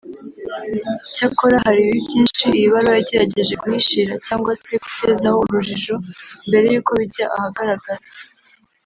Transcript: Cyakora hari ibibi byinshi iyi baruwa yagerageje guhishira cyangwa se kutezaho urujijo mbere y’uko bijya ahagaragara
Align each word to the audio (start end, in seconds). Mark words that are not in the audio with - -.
Cyakora 1.15 1.55
hari 1.65 1.79
ibibi 1.83 2.01
byinshi 2.07 2.43
iyi 2.57 2.67
baruwa 2.73 2.95
yagerageje 2.99 3.53
guhishira 3.61 4.13
cyangwa 4.25 4.51
se 4.61 4.73
kutezaho 4.83 5.37
urujijo 5.47 5.95
mbere 6.47 6.65
y’uko 6.73 6.91
bijya 6.99 7.25
ahagaragara 7.37 8.01